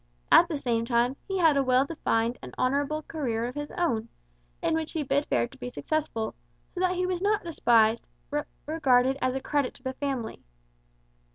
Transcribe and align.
At 0.31 0.47
the 0.47 0.57
same 0.57 0.83
time, 0.83 1.15
he 1.27 1.37
had 1.37 1.55
a 1.55 1.63
well 1.63 1.85
defined 1.85 2.39
and 2.41 2.55
honourable 2.57 3.03
career 3.03 3.45
of 3.45 3.53
his 3.53 3.69
own, 3.77 4.09
in 4.63 4.73
which 4.73 4.93
he 4.93 5.03
bid 5.03 5.27
fair 5.27 5.47
to 5.47 5.57
be 5.59 5.69
successful; 5.69 6.33
so 6.73 6.79
that 6.79 6.95
he 6.95 7.05
was 7.05 7.21
not 7.21 7.43
despised, 7.43 8.07
but 8.31 8.47
regarded 8.65 9.19
as 9.21 9.35
a 9.35 9.39
credit 9.41 9.75
to 9.75 9.83
the 9.83 9.93
family. 9.93 10.41